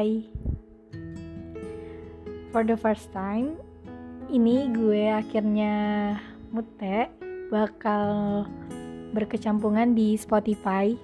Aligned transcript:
Hai. 0.00 0.24
For 2.56 2.64
the 2.64 2.72
first 2.72 3.12
time 3.12 3.60
Ini 4.32 4.72
gue 4.72 5.12
akhirnya 5.12 5.76
Mute 6.56 7.12
Bakal 7.52 8.08
Berkecampungan 9.12 9.92
di 9.92 10.16
Spotify. 10.16 10.96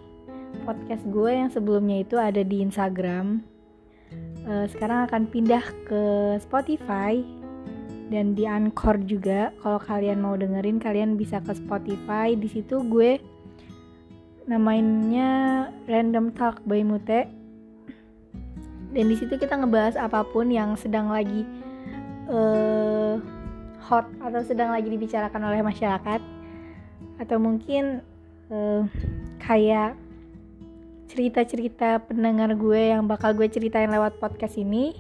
Podcast 0.65 1.05
gue 1.13 1.29
yang 1.29 1.53
sebelumnya 1.53 2.09
itu 2.09 2.17
ada 2.17 2.41
di 2.41 2.65
Instagram. 2.65 3.45
Uh, 4.49 4.65
Sekarang 4.65 5.05
akan 5.05 5.29
pindah 5.29 5.61
ke 5.85 6.03
Spotify 6.41 7.21
Dan 8.09 8.33
di 8.33 8.49
Anchor 8.49 8.97
juga. 9.05 9.53
Kalau 9.61 9.77
kalian 9.77 10.25
mau 10.25 10.41
dengerin 10.41 10.81
Kalian 10.81 11.21
bisa 11.21 11.45
ke 11.45 11.53
Spotify. 11.53 12.33
Di 12.33 12.49
situ 12.49 12.81
gue 12.81 13.21
namanya 14.49 15.69
Random 15.85 16.33
Talk 16.33 16.65
by 16.65 16.81
Mute 16.81 17.45
dan 18.97 19.13
di 19.13 19.17
situ 19.21 19.37
kita 19.37 19.61
ngebahas 19.61 20.01
apa 20.01 20.25
pun 20.25 20.49
yang 20.49 20.73
sedang 20.81 21.13
lagi 21.13 21.45
uh, 22.33 23.21
hot 23.85 24.09
atau 24.25 24.41
sedang 24.41 24.73
lagi 24.73 24.89
dibicarakan 24.89 25.53
oleh 25.53 25.61
masyarakat. 25.61 26.25
Atau 27.21 27.37
mungkin 27.37 28.01
uh, 28.49 28.89
kayak 29.45 30.01
cerita-cerita 31.13 32.09
pendengar 32.09 32.57
gue 32.57 32.97
yang 32.97 33.05
bakal 33.05 33.37
gue 33.37 33.45
ceritain 33.53 33.93
lewat 33.93 34.17
podcast 34.17 34.57
ini. 34.57 34.97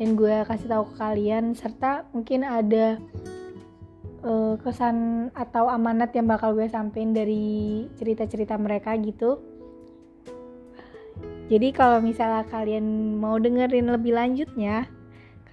Dan 0.00 0.16
gue 0.16 0.44
kasih 0.48 0.72
tahu 0.72 0.88
ke 0.92 0.94
kalian 0.96 1.52
serta 1.52 2.08
mungkin 2.16 2.40
ada 2.40 2.96
uh, 4.24 4.56
kesan 4.64 5.28
atau 5.36 5.68
amanat 5.68 6.08
yang 6.16 6.24
bakal 6.24 6.56
gue 6.56 6.72
sampein 6.72 7.12
dari 7.12 7.84
cerita-cerita 8.00 8.56
mereka 8.56 8.96
gitu 8.96 9.55
jadi 11.46 11.70
kalau 11.70 12.02
misalnya 12.02 12.42
kalian 12.50 13.16
mau 13.22 13.38
dengerin 13.38 13.86
lebih 13.86 14.18
lanjutnya, 14.18 14.90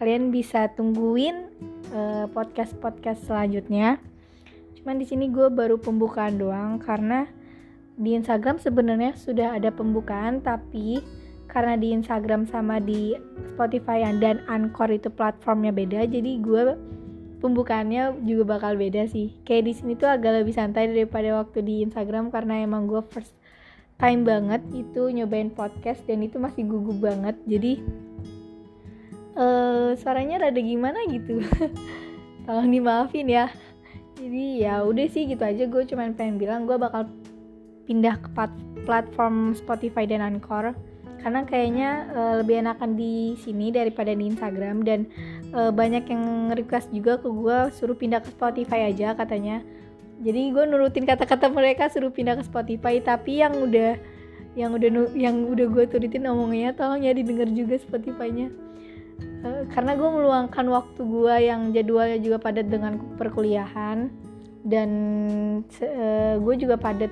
kalian 0.02 0.33
bisa 0.33 0.73
tungguin 0.73 1.53
uh, 1.94 2.25
podcast-podcast 2.33 3.30
selanjutnya. 3.30 4.02
Cuman 4.81 4.97
di 4.97 5.05
sini 5.05 5.30
gue 5.30 5.53
baru 5.53 5.77
pembukaan 5.77 6.41
doang 6.41 6.81
karena 6.81 7.30
di 7.94 8.17
Instagram 8.17 8.58
sebenarnya 8.58 9.13
sudah 9.13 9.53
ada 9.53 9.69
pembukaan 9.69 10.41
tapi 10.41 11.05
karena 11.45 11.77
di 11.77 11.94
Instagram 11.94 12.50
sama 12.50 12.81
di 12.81 13.13
Spotify 13.53 14.02
dan 14.17 14.41
Anchor 14.50 14.89
itu 14.89 15.13
platformnya 15.13 15.69
beda 15.69 16.09
jadi 16.09 16.41
gue 16.41 16.73
pembukaannya 17.38 18.25
juga 18.25 18.57
bakal 18.57 18.81
beda 18.81 19.05
sih 19.05 19.38
kayak 19.45 19.69
di 19.69 19.73
sini 19.78 19.94
tuh 19.94 20.09
agak 20.09 20.41
lebih 20.41 20.57
santai 20.57 20.89
daripada 20.89 21.38
waktu 21.38 21.61
di 21.61 21.85
Instagram 21.85 22.33
karena 22.33 22.66
emang 22.66 22.89
gue 22.89 23.05
first 23.13 23.38
time 24.04 24.28
banget 24.28 24.59
itu 24.76 25.08
nyobain 25.16 25.48
podcast 25.48 26.04
dan 26.04 26.20
itu 26.20 26.36
masih 26.36 26.68
gugup 26.68 27.00
banget. 27.00 27.40
Jadi 27.48 27.80
uh, 29.40 29.96
suaranya 29.96 30.44
rada 30.44 30.59
gimana 30.59 31.00
gitu. 31.08 31.40
Tolong 32.46 32.68
dimaafin 32.68 33.31
ya. 33.31 33.48
Jadi 34.20 34.68
ya 34.68 34.84
udah 34.84 35.08
sih 35.08 35.24
gitu 35.24 35.40
aja. 35.40 35.64
Gue 35.72 35.88
cuman 35.88 36.20
pengen 36.20 36.36
bilang 36.36 36.68
gue 36.68 36.76
bakal 36.76 37.08
pindah 37.88 38.20
ke 38.20 38.28
platform 38.84 39.56
Spotify 39.56 40.04
dan 40.04 40.20
Anchor. 40.20 40.76
Karena 41.24 41.48
kayaknya 41.48 42.12
uh, 42.12 42.34
lebih 42.44 42.59
enakan 42.59 43.00
di 43.00 43.40
sini 43.40 43.72
daripada 43.72 44.12
di 44.12 44.28
Instagram. 44.28 44.84
Dan 44.84 45.08
uh, 45.56 45.72
banyak 45.72 46.12
yang 46.12 46.52
request 46.52 46.92
juga 46.92 47.16
ke 47.24 47.31
gue 47.31 47.72
suruh 47.72 47.96
pindah 47.96 48.20
ke 48.20 48.36
Spotify 48.36 48.92
aja 48.92 49.16
katanya 49.16 49.64
jadi 50.23 50.55
gue 50.55 50.63
nurutin 50.71 51.03
kata-kata 51.03 51.52
mereka 51.52 51.91
suruh 51.91 52.09
pindah 52.09 52.39
ke 52.39 52.43
Spotify 52.47 53.03
tapi 53.03 53.43
yang 53.43 53.59
udah 53.59 53.99
yang 54.53 54.71
udah 54.71 54.89
yang 55.17 55.35
udah 55.49 55.67
gue 55.67 55.85
turutin 55.89 56.29
ngomongnya 56.29 56.71
tolong 56.77 57.02
ya 57.03 57.11
didengar 57.11 57.49
juga 57.52 57.75
Spotify-nya. 57.81 58.53
Uh, 59.44 59.67
karena 59.75 60.00
gue 60.00 60.09
meluangkan 60.09 60.66
waktu 60.72 61.01
gue 61.03 61.35
yang 61.44 61.62
jadwalnya 61.75 62.19
juga 62.22 62.38
padat 62.39 62.72
dengan 62.72 62.95
perkuliahan 63.19 64.07
dan 64.63 64.89
uh, 65.67 66.35
gue 66.39 66.56
juga 66.56 66.79
padat 66.79 67.12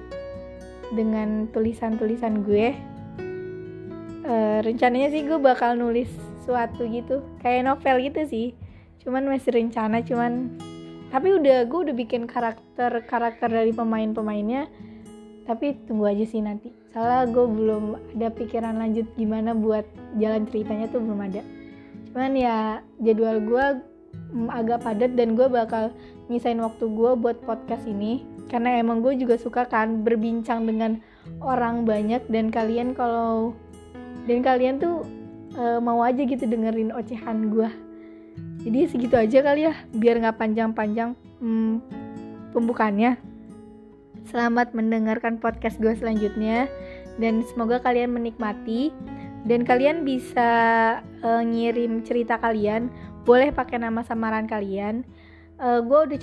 dengan 0.95 1.49
tulisan-tulisan 1.51 2.45
gue. 2.47 2.77
Uh, 4.21 4.61
rencananya 4.63 5.09
sih 5.11 5.25
gue 5.25 5.41
bakal 5.41 5.75
nulis 5.75 6.07
suatu 6.45 6.85
gitu 6.87 7.25
kayak 7.41 7.67
novel 7.67 7.99
gitu 7.99 8.21
sih. 8.23 8.47
Cuman 9.01 9.25
masih 9.25 9.49
rencana 9.57 10.05
cuman 10.05 10.61
tapi 11.11 11.35
udah 11.35 11.67
gue 11.67 11.79
udah 11.91 11.95
bikin 11.95 12.23
karakter 12.23 13.03
karakter 13.03 13.51
dari 13.51 13.75
pemain-pemainnya. 13.75 14.71
Tapi 15.43 15.75
tunggu 15.83 16.07
aja 16.07 16.23
sih 16.23 16.39
nanti. 16.39 16.71
Soalnya 16.95 17.27
gue 17.27 17.45
belum 17.45 17.83
ada 18.15 18.31
pikiran 18.31 18.79
lanjut 18.79 19.03
gimana 19.19 19.51
buat 19.51 19.83
jalan 20.15 20.47
ceritanya 20.47 20.87
tuh 20.87 21.03
belum 21.03 21.19
ada. 21.19 21.43
Cuman 22.07 22.31
ya 22.39 22.79
jadwal 23.03 23.43
gue 23.43 23.65
mm, 24.31 24.47
agak 24.47 24.87
padat 24.87 25.11
dan 25.19 25.35
gue 25.35 25.51
bakal 25.51 25.91
misain 26.31 26.59
waktu 26.63 26.87
gue 26.87 27.11
buat 27.19 27.43
podcast 27.43 27.83
ini. 27.83 28.23
Karena 28.47 28.79
emang 28.79 29.03
gue 29.03 29.11
juga 29.19 29.35
suka 29.35 29.67
kan 29.67 30.07
berbincang 30.07 30.63
dengan 30.63 31.03
orang 31.43 31.83
banyak 31.83 32.23
dan 32.31 32.47
kalian 32.47 32.95
kalau 32.95 33.51
dan 34.23 34.39
kalian 34.39 34.79
tuh 34.79 35.03
uh, 35.59 35.83
mau 35.83 35.99
aja 36.07 36.23
gitu 36.23 36.47
dengerin 36.47 36.95
ocehan 36.95 37.51
gue 37.51 37.90
jadi 38.61 38.79
segitu 38.85 39.15
aja 39.17 39.41
kali 39.41 39.65
ya 39.65 39.73
biar 39.97 40.21
nggak 40.21 40.37
panjang-panjang 40.37 41.17
hmm, 41.41 41.81
pembukaannya. 42.53 43.17
Selamat 44.29 44.77
mendengarkan 44.77 45.41
podcast 45.41 45.81
gue 45.81 45.97
selanjutnya 45.97 46.69
dan 47.17 47.41
semoga 47.49 47.81
kalian 47.81 48.13
menikmati 48.13 48.93
dan 49.49 49.65
kalian 49.65 50.05
bisa 50.05 50.49
uh, 51.25 51.41
ngirim 51.41 52.05
cerita 52.05 52.37
kalian 52.37 52.93
boleh 53.25 53.49
pakai 53.49 53.81
nama 53.81 54.05
samaran 54.05 54.45
kalian. 54.45 55.01
Uh, 55.57 55.81
gue 55.81 56.13
udah 56.13 56.19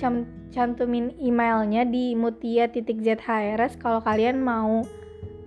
cantumin 0.51 1.15
emailnya 1.19 1.83
di 1.83 2.15
mutia.zhrs 2.15 3.75
kalau 3.79 3.99
kalian 3.99 4.39
mau 4.39 4.87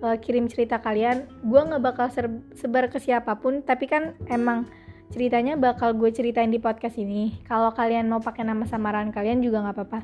uh, 0.05 0.17
kirim 0.21 0.45
cerita 0.45 0.77
kalian 0.77 1.25
gue 1.41 1.61
nggak 1.61 1.81
bakal 1.81 2.07
sebar 2.53 2.85
ke 2.89 3.01
siapa 3.01 3.37
pun 3.37 3.65
tapi 3.65 3.89
kan 3.89 4.13
emang 4.29 4.69
ceritanya 5.13 5.53
bakal 5.53 5.93
gue 5.93 6.09
ceritain 6.09 6.49
di 6.49 6.57
podcast 6.57 6.97
ini. 6.97 7.37
Kalau 7.45 7.69
kalian 7.69 8.09
mau 8.09 8.17
pakai 8.17 8.41
nama 8.41 8.65
samaran 8.65 9.13
kalian 9.13 9.45
juga 9.45 9.61
nggak 9.61 9.77
apa-apa. 9.77 9.99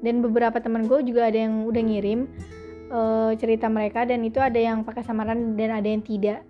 Dan 0.00 0.24
beberapa 0.24 0.56
temen 0.56 0.88
gue 0.88 1.04
juga 1.04 1.28
ada 1.28 1.36
yang 1.36 1.68
udah 1.68 1.82
ngirim 1.84 2.24
uh, 2.88 3.36
cerita 3.36 3.68
mereka 3.68 4.08
dan 4.08 4.24
itu 4.24 4.40
ada 4.40 4.56
yang 4.56 4.80
pakai 4.80 5.04
samaran 5.04 5.52
dan 5.52 5.76
ada 5.76 5.84
yang 5.84 6.00
tidak. 6.00 6.40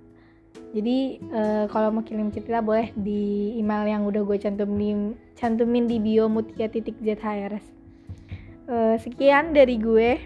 Jadi 0.70 1.18
uh, 1.34 1.66
kalau 1.66 1.90
mau 1.90 2.06
kirim 2.06 2.30
cerita 2.30 2.62
boleh 2.62 2.94
di 2.94 3.58
email 3.58 3.82
yang 3.90 4.02
udah 4.06 4.22
gue 4.22 4.38
cantumin 4.38 5.18
cantumin 5.34 5.90
di 5.90 5.98
bio 5.98 6.30
mutia 6.30 6.70
titik. 6.70 6.94
Uh, 7.02 8.94
sekian 9.02 9.50
dari 9.50 9.74
gue. 9.74 10.22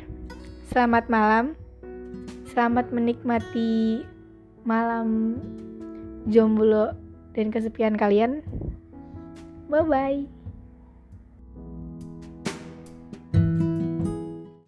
Selamat 0.68 1.08
malam. 1.08 1.56
Selamat 2.52 2.92
menikmati 2.92 4.04
malam 4.68 5.40
jomblo 6.28 7.07
dan 7.36 7.52
kesepian 7.52 7.98
kalian. 7.98 8.40
Bye 9.68 9.84
bye. 9.84 10.37